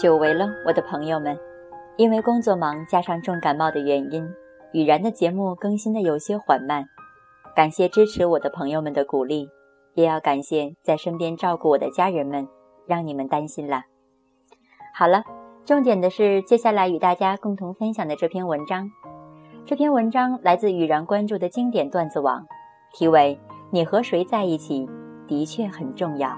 [0.00, 1.38] 久违了，我的朋友们，
[1.98, 4.26] 因为工作忙加上重感冒的原因，
[4.72, 6.86] 雨然的节目更新的有些缓慢。
[7.54, 9.50] 感谢支持我的朋友们的鼓励，
[9.92, 12.48] 也要感谢在身边照顾我的家人们，
[12.86, 13.82] 让你们担心了。
[14.94, 15.22] 好了，
[15.66, 18.90] 重点的是接下来与大家共同分享的这篇文章。
[19.66, 22.46] 这篇文章来自雨然关注的经典段子网，
[22.94, 23.38] 题为
[23.70, 24.88] 《你和谁在一起
[25.28, 26.30] 的确很重要》。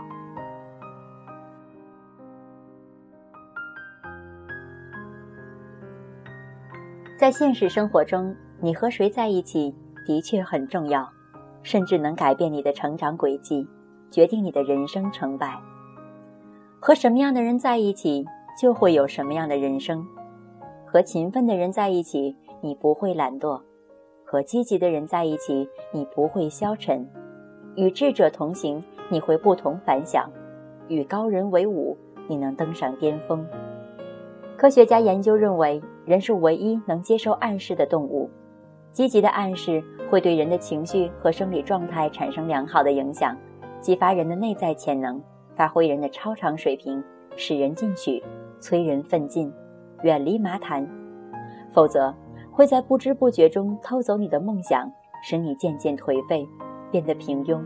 [7.22, 9.72] 在现实生活中，你和谁在一起
[10.04, 11.08] 的确很重要，
[11.62, 13.64] 甚至能改变你的成长轨迹，
[14.10, 15.56] 决定你的人生成败。
[16.80, 18.26] 和什么样的人在一起，
[18.60, 20.04] 就会有什么样的人生。
[20.84, 23.62] 和勤奋的人在一起，你不会懒惰；
[24.24, 27.06] 和积极的人在一起，你不会消沉；
[27.76, 30.28] 与智者同行，你会不同凡响；
[30.88, 33.46] 与高人为伍，你能登上巅峰。
[34.56, 38.28] 科学家研究认为，人是唯一能接受暗示的动物。
[38.92, 43.36] 积极的暗示会对人的情绪和生理状态产生良好的影响，
[43.80, 45.22] 激发人的内在潜能，
[45.54, 47.02] 发挥人的超常水平，
[47.36, 48.22] 使人进取，
[48.60, 49.52] 催人奋进，
[50.02, 50.86] 远离麻烦。
[51.72, 52.14] 否则，
[52.50, 54.90] 会在不知不觉中偷走你的梦想，
[55.22, 56.46] 使你渐渐颓废，
[56.90, 57.62] 变得平庸。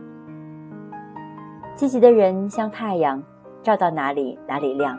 [1.75, 3.23] 积极的人像太阳，
[3.63, 4.97] 照到哪里哪里亮；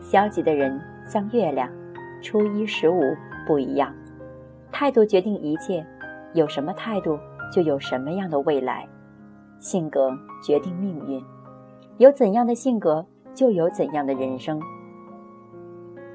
[0.00, 0.80] 消极的人。
[1.06, 1.68] 像月亮，
[2.22, 3.14] 初一十五
[3.46, 3.94] 不一样。
[4.72, 5.84] 态度决定一切，
[6.32, 7.18] 有什么态度，
[7.52, 8.86] 就有什么样的未来。
[9.58, 11.22] 性格决定命运，
[11.98, 13.04] 有怎样的性格，
[13.34, 14.60] 就有怎样的人生。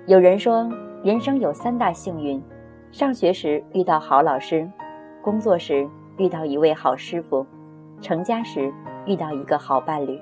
[0.08, 0.70] 有人说，
[1.04, 2.42] 人生有三大幸运：
[2.92, 4.70] 上学时遇到好老师，
[5.22, 7.46] 工作时遇到一位好师傅，
[8.02, 8.74] 成家时
[9.06, 10.20] 遇到一个好伴侣。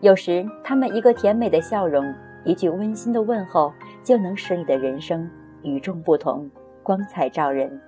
[0.00, 2.12] 有时，他们一个甜美的笑容。
[2.44, 5.28] 一句温馨的问候，就能使你的人生
[5.62, 6.50] 与众不同，
[6.82, 7.80] 光彩照人。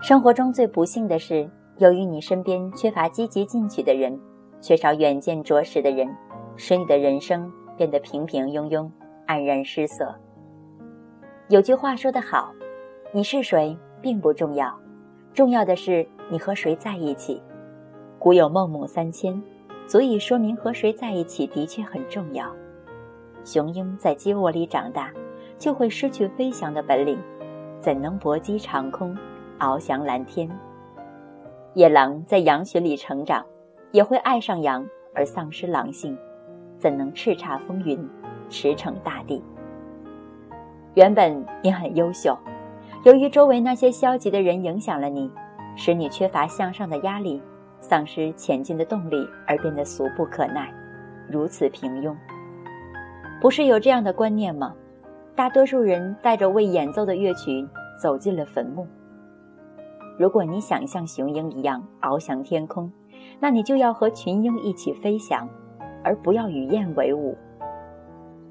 [0.00, 4.18] 生活中最不幸的是，由于你身边缺乏积极进取的人，
[4.60, 6.08] 缺少远见卓识的人，
[6.56, 8.90] 使你的人生变得平平庸庸、
[9.26, 10.14] 黯然失色。
[11.48, 12.52] 有句话说得好
[13.12, 14.78] ：“你是谁并不重要，
[15.32, 17.42] 重要的是你和谁在一起。”
[18.18, 19.42] 古有孟母三迁，
[19.86, 22.54] 足以说明和谁在一起的确很重要。
[23.46, 25.12] 雄鹰在鸡窝里长大，
[25.56, 27.16] 就会失去飞翔的本领，
[27.80, 29.16] 怎能搏击长空，
[29.60, 30.50] 翱翔蓝天？
[31.74, 33.46] 野狼在羊群里成长，
[33.92, 34.84] 也会爱上羊
[35.14, 36.18] 而丧失狼性，
[36.76, 37.96] 怎能叱咤风云，
[38.48, 39.40] 驰骋大地？
[40.94, 42.36] 原本你很优秀，
[43.04, 45.30] 由于周围那些消极的人影响了你，
[45.76, 47.40] 使你缺乏向上的压力，
[47.80, 50.74] 丧失前进的动力，而变得俗不可耐，
[51.30, 52.12] 如此平庸。
[53.46, 54.74] 不是有这样的观念吗？
[55.36, 57.64] 大多数人带着未演奏的乐曲
[57.96, 58.84] 走进了坟墓。
[60.18, 62.90] 如果你想像雄鹰一样翱翔天空，
[63.38, 65.48] 那你就要和群鹰一起飞翔，
[66.02, 67.38] 而不要与雁为伍。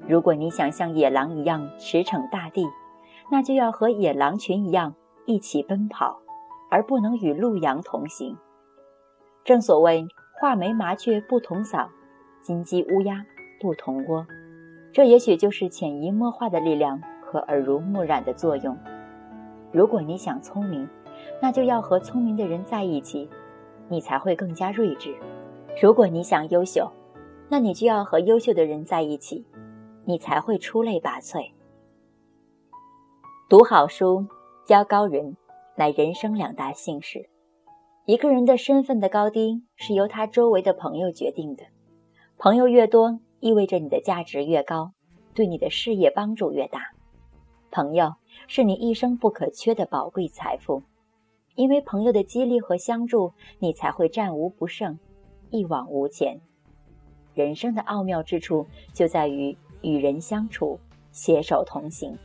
[0.08, 2.66] 如果你想像野狼一样驰骋大地，
[3.30, 4.94] 那就要和野狼群一样
[5.26, 6.18] 一起奔跑，
[6.70, 8.34] 而不能与鹿羊同行。
[9.44, 10.08] 正所谓
[10.40, 11.86] 画眉麻雀不同嗓，
[12.40, 13.26] 金鸡乌鸦
[13.60, 14.26] 不同窝。
[14.96, 18.74] 这也许就是潜移默化的力量和耳濡目染的作用。
[19.70, 20.88] 如果你想聪明，
[21.38, 23.28] 那就要和聪明的人在一起，
[23.90, 25.10] 你才会更加睿智；
[25.82, 26.90] 如果你想优秀，
[27.50, 29.44] 那你就要和优秀的人在一起，
[30.06, 31.50] 你才会出类拔萃。
[33.50, 34.24] 读好书，
[34.64, 35.36] 交高人，
[35.76, 37.28] 乃人生两大幸事。
[38.06, 41.64] 一个人的身份的高低，是由他周围的朋友决定的，
[42.38, 43.20] 朋友越多。
[43.40, 44.92] 意味着你的价值越高，
[45.34, 46.92] 对你的事业帮助越大。
[47.70, 48.14] 朋友
[48.46, 50.82] 是你一生不可缺的宝贵财富，
[51.54, 54.98] 因为朋友的激励和相助，你才会战无不胜，
[55.50, 56.40] 一往无前。
[57.34, 60.78] 人生的奥妙之处就在于与人相处，
[61.12, 62.16] 携手同行。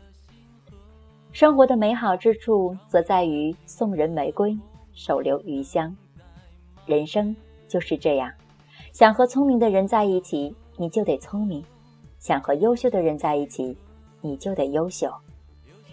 [1.34, 4.58] 生活的美好之处则在于送人玫瑰，
[4.94, 5.96] 手留余香。
[6.86, 7.36] 人生
[7.68, 8.32] 就是这样，
[8.94, 11.62] 想和聪明的人在一起，你就得聪明；
[12.18, 13.78] 想和优秀的人在一起，
[14.20, 15.14] 你就得优秀。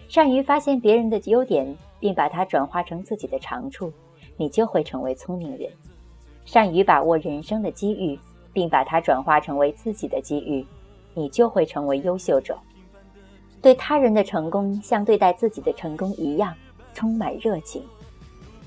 [0.07, 3.93] 善于发现别人的优点，并把它转化成自己的长处，
[4.35, 5.71] 你就会成为聪明人。
[6.43, 8.17] 善于把握人生的机遇，
[8.51, 10.65] 并把它转化成为自己的机遇，
[11.13, 12.57] 你就会成为优秀者。
[13.61, 16.51] 对他人的成功，像对待自己的成功一样，
[16.95, 17.83] 充满热情。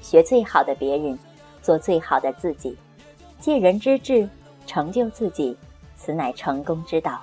[0.01, 1.19] 学最好的别人，
[1.61, 2.77] 做最好的自己，
[3.41, 4.29] 借人之智，
[4.69, 5.57] 成就自己，
[6.04, 7.22] 此乃成功之道。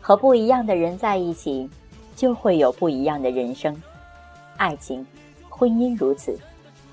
[0.00, 1.70] 和不一样的人在一起，
[2.16, 3.80] 就会有不一样的人生。
[4.56, 5.06] 爱情、
[5.48, 6.36] 婚姻如此，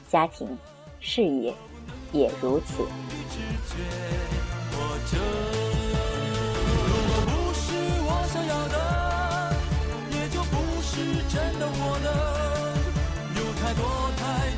[0.07, 0.47] 家庭、
[0.99, 1.51] 事业
[2.11, 2.85] 也如此。
[11.31, 12.07] 真的，我的
[13.35, 13.81] 有太多
[14.17, 14.48] 太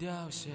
[0.00, 0.48] 凋谢。